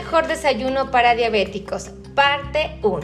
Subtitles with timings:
[0.00, 3.00] mejor desayuno para diabéticos, parte 1.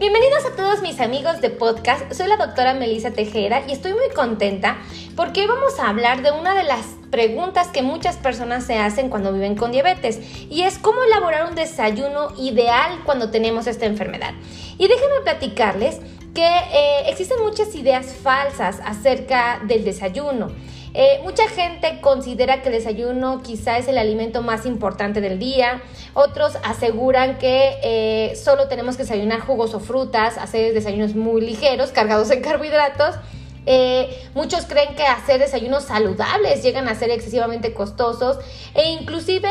[0.00, 4.08] Bienvenidos a todos mis amigos de podcast, soy la doctora Melissa Tejera y estoy muy
[4.12, 4.78] contenta
[5.14, 9.08] porque hoy vamos a hablar de una de las preguntas que muchas personas se hacen
[9.08, 10.18] cuando viven con diabetes
[10.50, 14.34] y es cómo elaborar un desayuno ideal cuando tenemos esta enfermedad.
[14.78, 16.00] Y déjenme platicarles
[16.34, 20.50] que eh, existen muchas ideas falsas acerca del desayuno.
[20.94, 25.82] Eh, mucha gente considera que el desayuno quizá es el alimento más importante del día.
[26.12, 31.92] Otros aseguran que eh, solo tenemos que desayunar jugos o frutas, hacer desayunos muy ligeros,
[31.92, 33.16] cargados en carbohidratos.
[33.64, 38.38] Eh, muchos creen que hacer desayunos saludables llegan a ser excesivamente costosos
[38.74, 39.48] e inclusive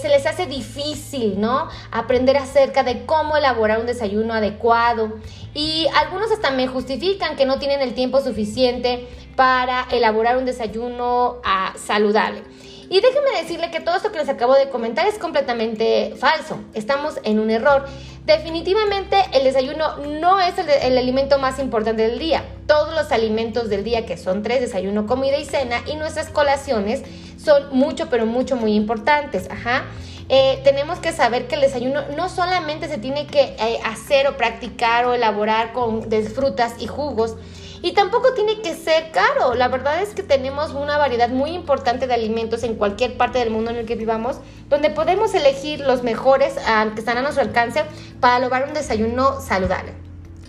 [0.00, 1.68] se les hace difícil, ¿no?
[1.90, 5.14] Aprender acerca de cómo elaborar un desayuno adecuado.
[5.52, 11.40] Y algunos hasta me justifican que no tienen el tiempo suficiente para elaborar un desayuno
[11.44, 12.42] ah, saludable.
[12.90, 16.58] Y déjenme decirle que todo esto que les acabo de comentar es completamente falso.
[16.74, 17.86] Estamos en un error.
[18.26, 22.42] Definitivamente el desayuno no es el, alimento más importante del día.
[22.66, 27.02] Todos los alimentos del día, que son tres, desayuno, comida y cena, y nuestras colaciones
[27.36, 29.50] son mucho, pero mucho, muy importantes.
[29.50, 29.84] Ajá.
[30.30, 34.38] Eh, tenemos que saber que el desayuno no solamente se tiene que eh, hacer o
[34.38, 37.36] practicar o elaborar con frutas y jugos,
[37.84, 39.52] y tampoco tiene que ser caro.
[39.52, 43.50] La verdad es que tenemos una variedad muy importante de alimentos en cualquier parte del
[43.50, 44.38] mundo en el que vivamos,
[44.70, 47.84] donde podemos elegir los mejores ah, que están a nuestro alcance
[48.20, 49.92] para lograr un desayuno saludable.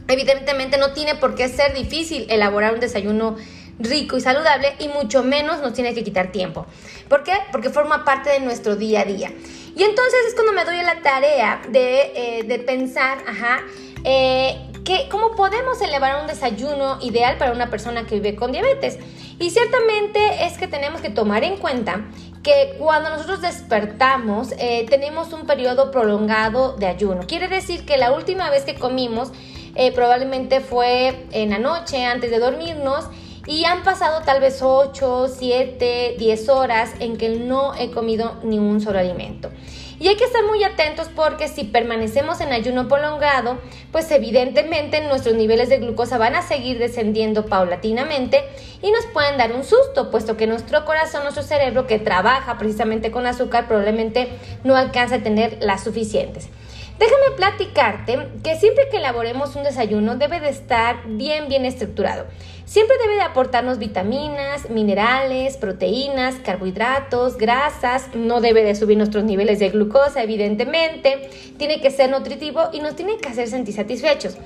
[0.08, 3.36] Evidentemente no tiene por qué ser difícil elaborar un desayuno
[3.80, 6.66] rico y saludable y mucho menos nos tiene que quitar tiempo.
[7.10, 7.34] ¿Por qué?
[7.52, 9.34] Porque forma parte de nuestro día a día.
[9.76, 13.60] Y entonces es cuando me doy la tarea de, eh, pensar, ajá,
[14.06, 14.72] eh,
[15.10, 19.00] ¿Cómo podemos elevar un desayuno ideal para una persona que vive con diabetes?
[19.40, 22.06] Y ciertamente es que tenemos que tomar en cuenta
[22.44, 27.22] que cuando nosotros despertamos eh, tenemos un periodo prolongado de ayuno.
[27.26, 29.32] Quiere decir que la última vez que comimos
[29.74, 33.06] eh, probablemente fue en la noche antes de dormirnos
[33.48, 38.60] y han pasado tal vez 8, 7, 10 horas en que no he comido ni
[38.60, 39.50] un solo alimento.
[40.00, 43.60] Y hay que estar muy atentos porque si permanecemos en ayuno prolongado,
[43.92, 48.44] pues evidentemente nuestros niveles de glucosa van a seguir descendiendo paulatinamente
[48.82, 53.12] y nos pueden dar un susto, puesto que nuestro corazón, nuestro cerebro que trabaja precisamente
[53.12, 54.30] con azúcar probablemente
[54.64, 56.50] no alcanza a tener las suficientes.
[56.98, 62.26] Déjame platicarte que siempre que elaboremos un desayuno debe de estar bien, bien estructurado.
[62.66, 68.10] Siempre debe de aportarnos vitaminas, minerales, proteínas, carbohidratos, grasas.
[68.16, 71.30] No debe de subir nuestros niveles de glucosa, evidentemente.
[71.58, 74.38] Tiene que ser nutritivo y nos tiene que hacer sentir satisfechos.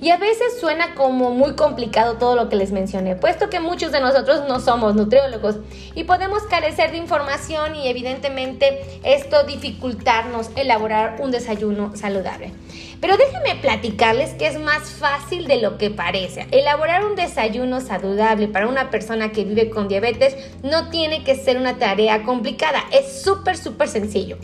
[0.00, 3.92] Y a veces suena como muy complicado todo lo que les mencioné, puesto que muchos
[3.92, 5.56] de nosotros no somos nutriólogos
[5.94, 12.52] y podemos carecer de información y evidentemente esto dificultarnos elaborar un desayuno saludable.
[13.00, 16.46] Pero déjenme platicarles que es más fácil de lo que parece.
[16.50, 21.58] Elaborar un desayuno saludable para una persona que vive con diabetes no tiene que ser
[21.58, 24.36] una tarea complicada, es súper, súper sencillo.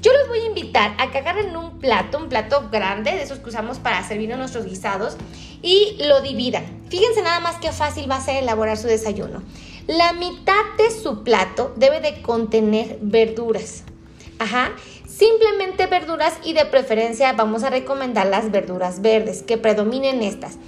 [0.00, 3.38] Yo los voy a invitar a que agarren un plato, un plato grande, de esos
[3.38, 5.16] que usamos para servir nuestros guisados,
[5.62, 6.64] y lo dividan.
[6.88, 9.44] Fíjense nada más qué fácil va a ser elaborar su desayuno.
[9.86, 13.84] La mitad de su plato debe de contener verduras.
[14.40, 14.72] Ajá.
[15.22, 20.58] Simplemente verduras y de preferencia vamos a recomendar las verduras verdes, que predominen estas.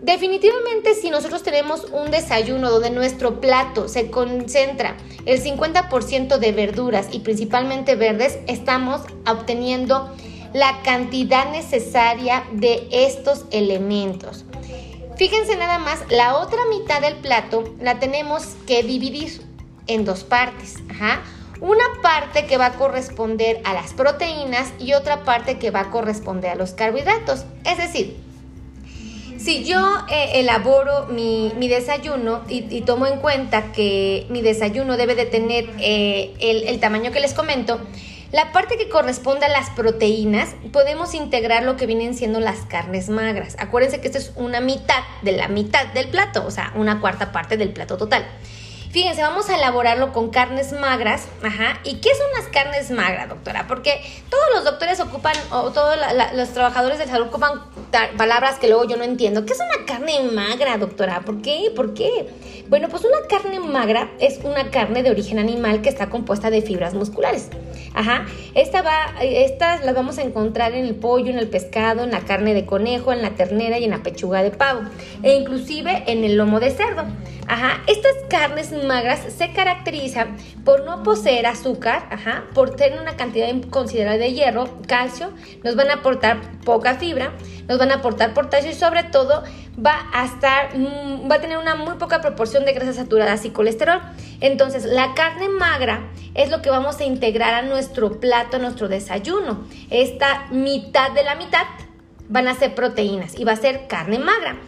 [0.00, 7.08] Definitivamente si nosotros tenemos un desayuno donde nuestro plato se concentra el 50% de verduras
[7.10, 10.08] y principalmente verdes, estamos obteniendo
[10.52, 14.44] la cantidad necesaria de estos elementos.
[15.16, 19.42] Fíjense nada más, la otra mitad del plato la tenemos que dividir
[19.88, 20.74] en dos partes.
[21.60, 25.90] Una parte que va a corresponder a las proteínas y otra parte que va a
[25.90, 27.44] corresponder a los carbohidratos.
[27.64, 28.16] Es decir,
[29.38, 29.78] si yo
[30.10, 36.34] eh, elaboro mi, desayuno y, tomo en cuenta que mi desayuno debe de tener eh,
[36.40, 37.80] el, tamaño que les comento,
[38.32, 43.08] la parte que corresponde a las proteínas, podemos integrar lo que vienen siendo las carnes
[43.08, 43.56] magras.
[43.58, 47.30] Acuérdense que esto es una mitad de la mitad del plato, o sea, una cuarta
[47.32, 48.26] parte del plato total.
[48.96, 51.28] Fíjense, vamos a elaborarlo con carnes magras.
[51.42, 51.80] Ajá.
[51.84, 53.66] ¿Y qué son las carnes magras, doctora?
[53.68, 54.00] Porque
[54.30, 55.98] todos los doctores ocupan, o todos
[56.34, 57.60] los trabajadores de salud ocupan
[58.16, 59.44] palabras que luego yo no entiendo.
[59.44, 61.20] ¿Qué es una carne magra, doctora?
[61.26, 61.70] ¿Por qué?
[61.76, 62.30] ¿Por qué?
[62.68, 66.62] Bueno, pues una carne magra es una carne de origen animal que está compuesta de
[66.62, 67.50] fibras musculares.
[67.96, 68.26] Ajá.
[68.54, 72.20] Esta va, estas las vamos a encontrar en el pollo, en el pescado, en la
[72.20, 74.82] carne de conejo, en la ternera y en la pechuga de pavo.
[75.22, 77.04] E inclusive en el lomo de cerdo.
[77.48, 77.80] Ajá.
[77.86, 84.18] Estas carnes magras se caracterizan por no poseer azúcar, ajá, por tener una cantidad considerable
[84.18, 85.30] de hierro, calcio,
[85.64, 87.32] nos van a aportar poca fibra,
[87.68, 89.42] nos van a aportar potasio y sobre todo
[89.84, 93.50] va a estar, mm, va a tener una muy poca proporción de grasas saturadas y
[93.50, 94.00] colesterol.
[94.40, 98.88] Entonces, la carne magra es lo que vamos a integrar a nuestro plato, a nuestro
[98.88, 99.66] desayuno.
[99.90, 101.64] Esta mitad de la mitad
[102.28, 104.58] van a ser proteínas y va a ser carne magra.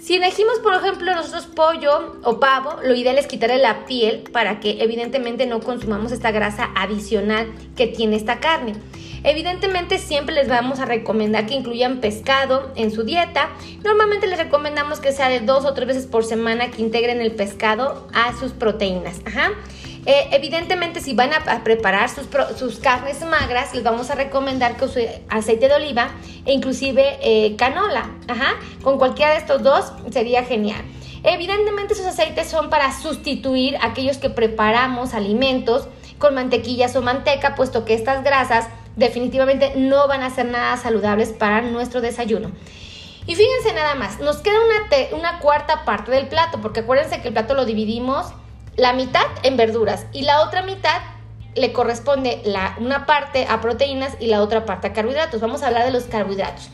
[0.00, 4.58] Si elegimos, por ejemplo, nosotros pollo o pavo, lo ideal es quitarle la piel para
[4.58, 8.74] que evidentemente no consumamos esta grasa adicional que tiene esta carne.
[9.24, 13.50] Evidentemente siempre les vamos a recomendar que incluyan pescado en su dieta.
[13.84, 17.32] Normalmente les recomendamos que sea de dos o tres veces por semana que integren el
[17.32, 19.20] pescado a sus proteínas.
[19.24, 19.52] Ajá.
[20.04, 25.22] Eh, evidentemente, si van a, preparar sus, carnes magras, les vamos a recomendar que use
[25.28, 26.08] aceite de oliva
[26.44, 28.10] e inclusive eh, canola.
[28.26, 28.56] Ajá.
[28.82, 30.82] Con cualquiera de estos dos sería genial.
[31.22, 35.86] Evidentemente, esos aceites son para sustituir aquellos que preparamos alimentos
[36.18, 41.30] con mantequillas o manteca, puesto que estas grasas definitivamente no van a ser nada saludables
[41.30, 42.50] para nuestro desayuno.
[43.24, 44.56] Y fíjense nada más, nos queda
[45.12, 48.32] una cuarta parte del plato, porque acuérdense que el plato lo dividimos
[48.76, 51.00] la mitad en verduras y la otra mitad
[51.54, 55.40] le corresponde la, una parte a proteínas y la otra parte a carbohidratos.
[55.40, 56.70] Vamos a hablar de los carbohidratos.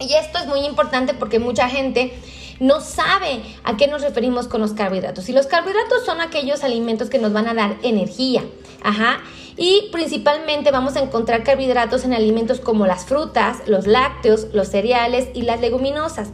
[0.00, 2.12] Y esto es muy importante porque mucha gente
[2.58, 5.28] no sabe a qué nos referimos con los carbohidratos.
[5.28, 8.42] Y los carbohidratos son aquellos alimentos que nos van a dar energía.
[8.82, 9.20] Ajá.
[9.56, 15.28] Y principalmente vamos a encontrar carbohidratos en alimentos como las frutas, los lácteos, los cereales
[15.34, 16.30] y las leguminosas.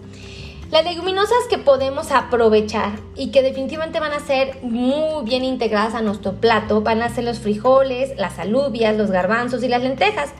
[0.71, 6.03] Las leguminosas que podemos aprovechar y que definitivamente van a ser muy bien integradas a
[6.03, 10.31] nuestro plato van a ser los frijoles, las alubias, los garbanzos y las lentejas.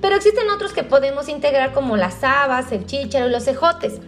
[0.00, 4.00] Pero existen otros que podemos integrar como las habas, el chícharo y los cejotes.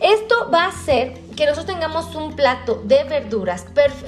[0.00, 3.66] Esto va a hacer que nosotros tengamos un plato de verduras,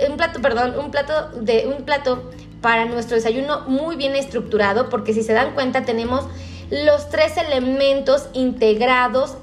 [0.09, 2.31] un plato, perdón, un plato de un plato
[2.63, 6.25] para nuestro desayuno muy bien estructurado, porque si se dan cuenta tenemos
[6.71, 9.37] los tres elementos integrados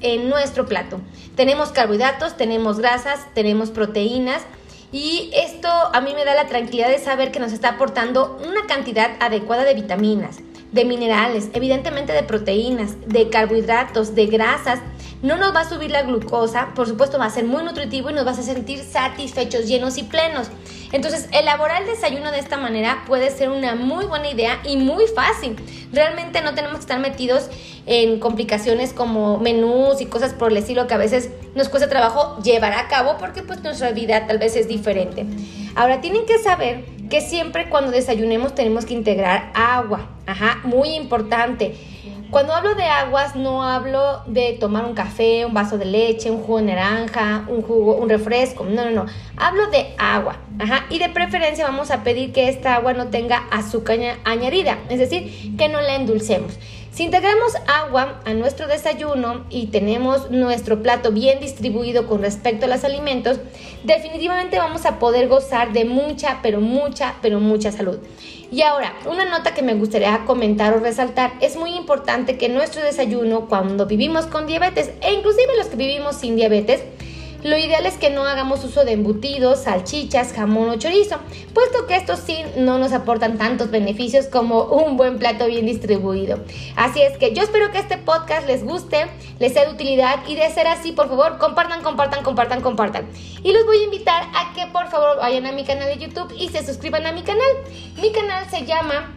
[0.00, 1.00] en nuestro plato.
[1.34, 4.42] Tenemos carbohidratos, tenemos grasas, tenemos proteínas
[4.92, 8.66] y esto a mí me da la tranquilidad de saber que nos está aportando una
[8.66, 10.38] cantidad adecuada de vitaminas,
[10.72, 14.78] de minerales, evidentemente de proteínas, de carbohidratos, de grasas.
[15.22, 18.12] No nos va a subir la glucosa, por supuesto va a ser muy nutritivo y
[18.12, 20.48] nos va a sentir satisfechos, llenos y plenos.
[20.92, 25.06] Entonces, elaborar el desayuno de esta manera puede ser una muy buena idea y muy
[25.08, 25.56] fácil.
[25.92, 27.48] Realmente no tenemos que estar metidos
[27.86, 32.36] en complicaciones como menús y cosas por el estilo que a veces nos cuesta trabajo
[32.42, 35.24] llevar a cabo porque pues nuestra vida tal vez es diferente.
[35.76, 40.10] Ahora tienen que saber que siempre cuando desayunemos tenemos que integrar agua.
[40.26, 41.76] Ajá, muy importante.
[42.30, 46.42] Cuando hablo de aguas, no hablo de tomar un café, un vaso de leche, un
[46.42, 48.64] jugo de naranja, un jugo, un refresco.
[48.64, 49.06] No, no, no.
[49.36, 50.38] Hablo de agua.
[50.58, 50.86] Ajá.
[50.90, 54.76] Y de preferencia vamos a pedir que esta agua no tenga azúcar añadida.
[54.88, 56.58] Es decir, que no la endulcemos.
[56.96, 62.70] Si integramos agua a nuestro desayuno y tenemos nuestro plato bien distribuido con respecto a
[62.70, 63.38] los alimentos,
[63.84, 67.98] definitivamente vamos a poder gozar de mucha, pero mucha, pero mucha salud.
[68.50, 72.82] Y ahora, una nota que me gustaría comentar o resaltar, es muy importante que nuestro
[72.82, 76.80] desayuno, cuando vivimos con diabetes, e inclusive los que vivimos sin diabetes,
[77.42, 81.16] lo ideal es que no hagamos uso de embutidos, salchichas, jamón o chorizo,
[81.54, 86.40] puesto que estos sí no nos aportan tantos beneficios como un buen plato bien distribuido.
[86.76, 89.06] Así es que yo espero que este podcast les guste,
[89.38, 93.08] les sea de utilidad y de ser así, por favor, compartan, compartan, compartan, compartan.
[93.42, 96.34] Y los voy a invitar a que por favor vayan a mi canal de YouTube
[96.36, 97.46] y se suscriban a mi canal.
[98.00, 99.12] Mi canal se llama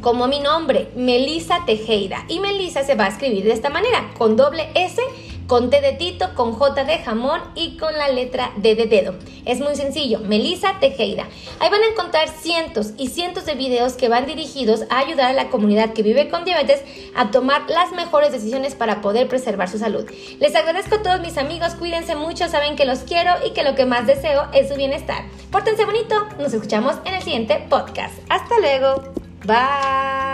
[0.00, 2.24] como mi nombre, Melisa Tejeda.
[2.28, 5.00] Y Melisa se va a escribir de esta manera, con doble S
[5.48, 9.14] con T de Tito, con J de jamón y con la letra D de dedo.
[9.46, 11.26] Es muy sencillo, Melisa Tejeda.
[11.58, 15.32] Ahí van a encontrar cientos y cientos de videos que van dirigidos a ayudar a
[15.32, 16.84] la comunidad que vive con diabetes
[17.16, 20.04] a tomar las mejores decisiones para poder preservar su salud.
[20.38, 23.74] Les agradezco a todos mis amigos, cuídense mucho, saben que los quiero y que lo
[23.74, 25.24] que más deseo es su bienestar.
[25.50, 28.14] Pórtense bonito, nos escuchamos en el siguiente podcast.
[28.28, 29.02] Hasta luego.
[29.46, 30.27] Bye.